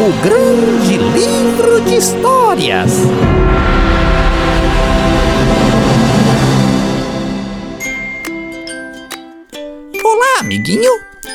o 0.00 0.12
grande 0.22 0.96
livro 0.96 1.80
de 1.80 1.96
histórias. 1.96 2.92
Olá, 10.04 10.38
amiguinho! 10.38 10.92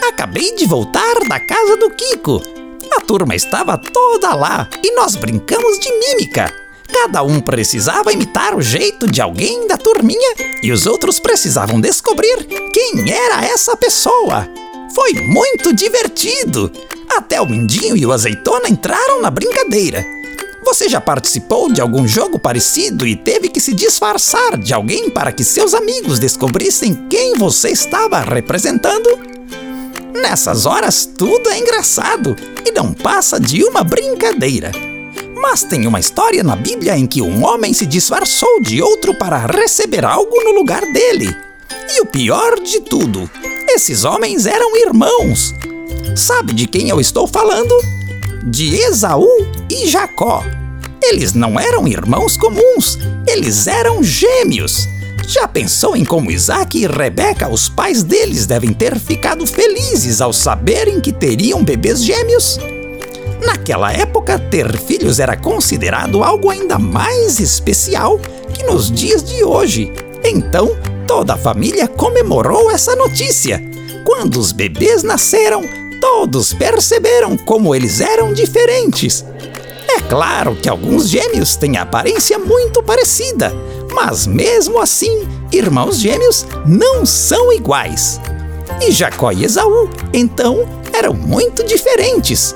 Acabei 0.07 0.55
de 0.55 0.65
voltar 0.65 1.15
da 1.27 1.41
casa 1.41 1.75
do 1.75 1.89
Kiko. 1.89 2.41
A 2.95 3.01
turma 3.01 3.35
estava 3.35 3.77
toda 3.77 4.33
lá 4.33 4.69
e 4.81 4.95
nós 4.95 5.17
brincamos 5.17 5.77
de 5.79 5.91
mímica. 5.99 6.53
Cada 6.87 7.21
um 7.21 7.41
precisava 7.41 8.13
imitar 8.13 8.55
o 8.55 8.61
jeito 8.61 9.07
de 9.07 9.21
alguém 9.21 9.67
da 9.67 9.75
turminha 9.75 10.35
e 10.61 10.71
os 10.71 10.85
outros 10.85 11.19
precisavam 11.19 11.81
descobrir 11.81 12.45
quem 12.71 13.11
era 13.11 13.43
essa 13.43 13.75
pessoa. 13.75 14.47
Foi 14.95 15.13
muito 15.15 15.73
divertido! 15.73 16.71
Até 17.17 17.39
o 17.39 17.45
Mindinho 17.45 17.95
e 17.95 18.05
o 18.05 18.11
Azeitona 18.11 18.67
entraram 18.67 19.21
na 19.21 19.29
brincadeira. 19.29 20.03
Você 20.65 20.89
já 20.89 20.99
participou 20.99 21.71
de 21.71 21.81
algum 21.81 22.07
jogo 22.07 22.39
parecido 22.39 23.05
e 23.05 23.15
teve 23.15 23.49
que 23.49 23.59
se 23.59 23.73
disfarçar 23.73 24.57
de 24.57 24.73
alguém 24.73 25.09
para 25.09 25.31
que 25.31 25.43
seus 25.43 25.73
amigos 25.73 26.19
descobrissem 26.19 27.07
quem 27.09 27.35
você 27.35 27.69
estava 27.69 28.19
representando? 28.21 29.09
Nessas 30.13 30.65
horas 30.65 31.05
tudo 31.05 31.49
é 31.49 31.59
engraçado 31.59 32.35
e 32.65 32.71
não 32.71 32.93
passa 32.93 33.39
de 33.39 33.63
uma 33.63 33.83
brincadeira. 33.83 34.71
Mas 35.35 35.63
tem 35.63 35.85
uma 35.85 35.99
história 35.99 36.43
na 36.43 36.55
Bíblia 36.55 36.97
em 36.97 37.05
que 37.05 37.21
um 37.21 37.45
homem 37.45 37.73
se 37.73 37.85
disfarçou 37.85 38.61
de 38.61 38.81
outro 38.81 39.13
para 39.13 39.45
receber 39.45 40.05
algo 40.05 40.43
no 40.43 40.51
lugar 40.51 40.81
dele. 40.93 41.35
E 41.89 42.01
o 42.01 42.05
pior 42.05 42.59
de 42.59 42.79
tudo, 42.79 43.29
esses 43.69 44.05
homens 44.05 44.45
eram 44.45 44.75
irmãos. 44.77 45.53
Sabe 46.15 46.53
de 46.53 46.67
quem 46.67 46.89
eu 46.89 46.99
estou 46.99 47.27
falando? 47.27 47.73
De 48.45 48.75
Esaú 48.75 49.29
e 49.69 49.87
Jacó. 49.87 50.43
Eles 51.01 51.33
não 51.33 51.59
eram 51.59 51.87
irmãos 51.87 52.37
comuns, 52.37 52.97
eles 53.27 53.67
eram 53.67 54.03
gêmeos. 54.03 54.87
Já 55.27 55.47
pensou 55.47 55.95
em 55.95 56.05
como 56.05 56.29
Isaac 56.29 56.77
e 56.77 56.85
Rebeca, 56.85 57.49
os 57.49 57.67
pais 57.67 58.03
deles, 58.03 58.45
devem 58.45 58.73
ter 58.73 58.99
ficado 58.99 59.47
felizes 59.47 60.21
ao 60.21 60.31
saberem 60.31 60.99
que 60.99 61.11
teriam 61.11 61.63
bebês 61.63 62.03
gêmeos? 62.03 62.59
Naquela 63.45 63.91
época, 63.91 64.37
ter 64.37 64.77
filhos 64.77 65.19
era 65.19 65.35
considerado 65.35 66.23
algo 66.23 66.49
ainda 66.49 66.77
mais 66.77 67.39
especial 67.39 68.19
que 68.53 68.63
nos 68.63 68.91
dias 68.91 69.23
de 69.23 69.43
hoje. 69.43 69.91
Então, 70.23 70.77
toda 71.07 71.33
a 71.33 71.37
família 71.37 71.87
comemorou 71.87 72.71
essa 72.71 72.95
notícia. 72.95 73.61
Quando 74.05 74.39
os 74.39 74.51
bebês 74.51 75.03
nasceram, 75.03 75.63
todos 76.03 76.51
perceberam 76.51 77.37
como 77.37 77.73
eles 77.73 78.01
eram 78.01 78.33
diferentes. 78.33 79.23
É 79.87 80.01
claro 80.01 80.53
que 80.53 80.67
alguns 80.67 81.07
gêmeos 81.07 81.55
têm 81.55 81.77
aparência 81.77 82.37
muito 82.37 82.83
parecida, 82.83 83.53
mas 83.93 84.27
mesmo 84.27 84.81
assim, 84.81 85.25
irmãos 85.49 85.97
gêmeos 85.97 86.45
não 86.65 87.05
são 87.05 87.53
iguais. 87.53 88.19
E 88.81 88.91
Jacó 88.91 89.31
e 89.31 89.45
Esaú, 89.45 89.89
então, 90.13 90.67
eram 90.91 91.13
muito 91.13 91.63
diferentes. 91.63 92.53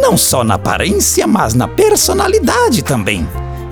Não 0.00 0.16
só 0.16 0.42
na 0.42 0.54
aparência, 0.54 1.24
mas 1.24 1.54
na 1.54 1.68
personalidade 1.68 2.82
também. 2.82 3.28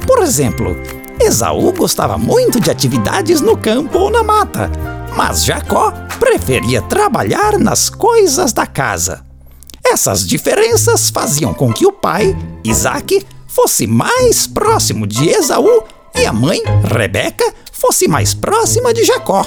Por 0.06 0.20
exemplo, 0.20 0.76
Esaú 1.20 1.72
gostava 1.72 2.16
muito 2.16 2.60
de 2.60 2.70
atividades 2.70 3.40
no 3.40 3.56
campo 3.56 3.98
ou 3.98 4.08
na 4.10 4.22
mata, 4.22 4.70
mas 5.16 5.44
Jacó 5.44 5.92
preferia 6.20 6.82
trabalhar 6.82 7.58
nas 7.58 7.88
coisas 7.88 8.52
da 8.52 8.66
casa. 8.66 9.24
Essas 9.82 10.24
diferenças 10.24 11.08
faziam 11.08 11.54
com 11.54 11.72
que 11.72 11.86
o 11.86 11.90
pai, 11.90 12.36
Isaac, 12.62 13.26
fosse 13.48 13.86
mais 13.86 14.46
próximo 14.46 15.06
de 15.06 15.30
Esaú 15.30 15.82
e 16.14 16.26
a 16.26 16.32
mãe, 16.32 16.62
Rebeca, 16.84 17.52
fosse 17.72 18.06
mais 18.06 18.34
próxima 18.34 18.92
de 18.92 19.02
Jacó. 19.02 19.44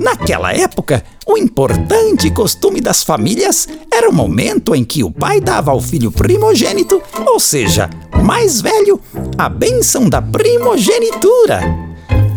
Naquela 0.00 0.52
época, 0.52 1.04
o 1.26 1.38
importante 1.38 2.30
costume 2.30 2.80
das 2.80 3.04
famílias 3.04 3.68
era 3.92 4.08
o 4.08 4.12
momento 4.12 4.74
em 4.74 4.84
que 4.84 5.04
o 5.04 5.10
pai 5.10 5.40
dava 5.40 5.70
ao 5.70 5.80
filho 5.80 6.10
primogênito, 6.10 7.00
ou 7.26 7.38
seja, 7.38 7.88
mais 8.24 8.60
velho, 8.60 9.00
a 9.36 9.48
bênção 9.48 10.08
da 10.08 10.20
primogenitura. 10.20 11.87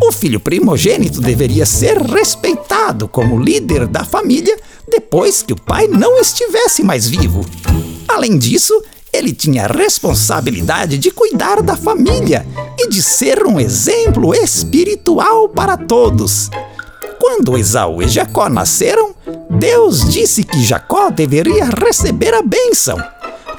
O 0.04 0.12
filho 0.12 0.40
primogênito 0.40 1.22
deveria 1.22 1.66
ser 1.66 1.98
respeitado 2.02 3.08
como 3.08 3.40
líder 3.40 3.86
da 3.86 4.04
família 4.04 4.58
depois 4.90 5.44
que 5.44 5.54
o 5.54 5.62
pai 5.62 5.88
não 5.88 6.20
estivesse 6.20 6.84
mais 6.84 7.08
vivo. 7.08 7.46
Além 8.08 8.38
disso, 8.38 8.74
ele 9.14 9.32
tinha 9.32 9.66
a 9.66 9.68
responsabilidade 9.68 10.98
de 10.98 11.12
cuidar 11.12 11.62
da 11.62 11.76
família 11.76 12.46
e 12.80 12.90
de 12.90 13.02
ser 13.02 13.46
um 13.46 13.60
exemplo 13.60 14.34
espiritual 14.34 15.48
para 15.48 15.78
todos. 15.78 16.50
Quando 17.20 17.58
Esaú 17.58 18.02
e 18.02 18.08
Jacó 18.08 18.50
nasceram, 18.50 19.14
Deus 19.50 20.10
disse 20.10 20.44
que 20.44 20.64
Jacó 20.64 21.12
deveria 21.12 21.66
receber 21.66 22.34
a 22.34 22.42
bênção. 22.42 22.98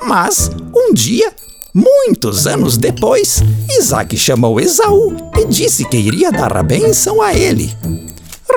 Mas, 0.05 0.51
um 0.75 0.93
dia, 0.93 1.33
muitos 1.75 2.47
anos 2.47 2.77
depois, 2.77 3.43
Isaac 3.79 4.17
chamou 4.17 4.61
Esaú 4.61 5.17
e 5.39 5.45
disse 5.45 5.85
que 5.85 5.97
iria 5.97 6.31
dar 6.31 6.57
a 6.57 6.63
bênção 6.63 7.21
a 7.23 7.35
ele. 7.35 7.75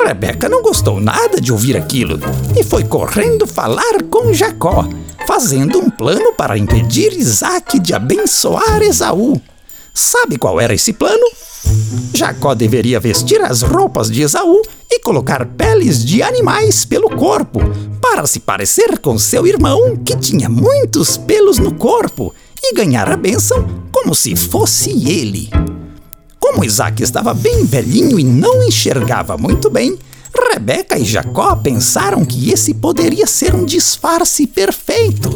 Rebeca 0.05 0.47
não 0.47 0.61
gostou 0.61 0.99
nada 0.99 1.41
de 1.41 1.51
ouvir 1.51 1.75
aquilo 1.75 2.19
e 2.55 2.63
foi 2.63 2.83
correndo 2.83 3.47
falar 3.47 4.03
com 4.09 4.31
Jacó, 4.31 4.87
fazendo 5.25 5.79
um 5.79 5.89
plano 5.89 6.33
para 6.33 6.57
impedir 6.57 7.13
Isaac 7.13 7.79
de 7.79 7.93
abençoar 7.93 8.83
Esaú. 8.83 9.41
Sabe 9.93 10.37
qual 10.37 10.59
era 10.59 10.75
esse 10.75 10.93
plano? 10.93 11.25
Jacó 12.13 12.53
deveria 12.53 12.99
vestir 12.99 13.41
as 13.41 13.61
roupas 13.61 14.11
de 14.11 14.21
Esaú 14.21 14.61
e 14.91 14.99
colocar 14.99 15.45
peles 15.45 16.05
de 16.05 16.21
animais 16.21 16.85
pelo 16.85 17.09
corpo, 17.09 17.59
para 17.99 18.27
se 18.27 18.39
parecer 18.39 18.99
com 18.99 19.17
seu 19.17 19.47
irmão, 19.47 19.97
que 19.97 20.15
tinha 20.15 20.47
muitos 20.47 21.17
pelos 21.17 21.57
no 21.57 21.73
corpo, 21.73 22.33
e 22.61 22.73
ganhar 22.73 23.09
a 23.11 23.17
bênção 23.17 23.67
como 23.91 24.16
se 24.16 24.35
fosse 24.35 24.89
ele. 25.07 25.49
Como 26.39 26.63
Isaac 26.63 27.01
estava 27.01 27.33
bem 27.33 27.66
velhinho 27.66 28.19
e 28.19 28.23
não 28.23 28.63
enxergava 28.63 29.38
muito 29.38 29.69
bem, 29.69 29.97
Rebeca 30.51 30.97
e 30.97 31.03
Jacó 31.05 31.55
pensaram 31.55 32.23
que 32.23 32.51
esse 32.51 32.73
poderia 32.73 33.25
ser 33.25 33.53
um 33.55 33.66
disfarce 33.66 34.47
perfeito. 34.47 35.29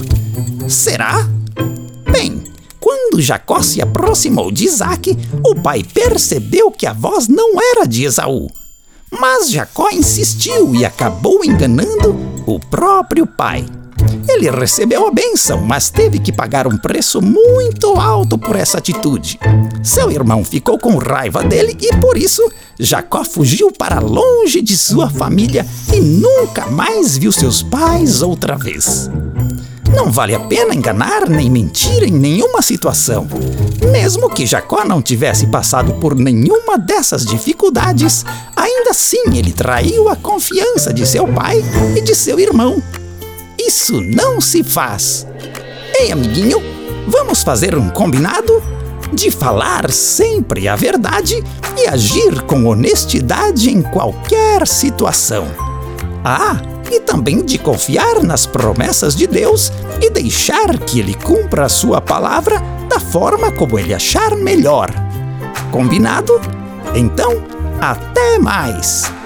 Será? 0.67 1.27
Bem, 2.11 2.43
quando 2.79 3.21
Jacó 3.21 3.61
se 3.61 3.81
aproximou 3.81 4.51
de 4.51 4.65
Isaac, 4.65 5.17
o 5.45 5.55
pai 5.55 5.83
percebeu 5.83 6.71
que 6.71 6.85
a 6.85 6.93
voz 6.93 7.27
não 7.27 7.59
era 7.59 7.85
de 7.85 8.05
Esaú. 8.05 8.47
Mas 9.11 9.49
Jacó 9.49 9.89
insistiu 9.89 10.75
e 10.75 10.85
acabou 10.85 11.43
enganando 11.43 12.15
o 12.45 12.59
próprio 12.59 13.25
pai. 13.25 13.65
Ele 14.31 14.49
recebeu 14.51 15.07
a 15.07 15.11
bênção, 15.11 15.61
mas 15.61 15.89
teve 15.89 16.19
que 16.19 16.31
pagar 16.31 16.67
um 16.67 16.77
preço 16.77 17.19
muito 17.19 17.99
alto 17.99 18.37
por 18.37 18.55
essa 18.55 18.77
atitude. 18.77 19.39
Seu 19.81 20.11
irmão 20.11 20.45
ficou 20.45 20.77
com 20.77 20.97
raiva 20.97 21.43
dele 21.43 21.75
e 21.81 21.95
por 21.97 22.15
isso 22.15 22.47
Jacó 22.79 23.25
fugiu 23.25 23.71
para 23.71 23.99
longe 23.99 24.61
de 24.61 24.77
sua 24.77 25.09
família 25.09 25.65
e 25.91 25.99
nunca 25.99 26.67
mais 26.67 27.17
viu 27.17 27.31
seus 27.31 27.63
pais 27.63 28.21
outra 28.21 28.55
vez. 28.55 29.09
Não 29.95 30.11
vale 30.11 30.35
a 30.35 30.39
pena 30.39 30.75
enganar 30.75 31.27
nem 31.27 31.49
mentir 31.49 32.03
em 32.03 32.11
nenhuma 32.11 32.61
situação. 32.61 33.27
Mesmo 33.91 34.29
que 34.29 34.45
Jacó 34.45 34.85
não 34.85 35.01
tivesse 35.01 35.47
passado 35.47 35.93
por 35.95 36.15
nenhuma 36.15 36.77
dessas 36.77 37.25
dificuldades, 37.25 38.23
ainda 38.55 38.91
assim 38.91 39.23
ele 39.35 39.51
traiu 39.51 40.07
a 40.07 40.15
confiança 40.15 40.93
de 40.93 41.05
seu 41.07 41.27
pai 41.27 41.63
e 41.97 42.01
de 42.01 42.13
seu 42.13 42.39
irmão. 42.39 42.81
Isso 43.69 44.01
não 44.01 44.41
se 44.41 44.63
faz. 44.63 45.27
Ei, 45.93 46.11
amiguinho, 46.11 46.59
vamos 47.07 47.43
fazer 47.43 47.77
um 47.77 47.87
combinado? 47.87 48.63
De 49.13 49.29
falar 49.29 49.91
sempre 49.91 50.67
a 50.67 50.75
verdade 50.75 51.43
e 51.77 51.87
agir 51.87 52.41
com 52.47 52.65
honestidade 52.65 53.69
em 53.69 53.83
qualquer 53.83 54.65
situação. 54.65 55.45
Ah, 56.25 56.59
e 56.91 56.99
também 57.01 57.45
de 57.45 57.59
confiar 57.59 58.23
nas 58.23 58.47
promessas 58.47 59.15
de 59.15 59.27
Deus 59.27 59.71
e 60.01 60.09
deixar 60.09 60.75
que 60.79 60.99
Ele 60.99 61.13
cumpra 61.13 61.65
a 61.65 61.69
sua 61.69 62.01
palavra 62.01 62.59
da 62.89 62.99
forma 62.99 63.51
como 63.51 63.77
Ele 63.77 63.93
achar 63.93 64.35
melhor. 64.35 64.91
Combinado? 65.71 66.41
Então, 66.95 67.43
até 67.79 68.39
mais! 68.39 69.18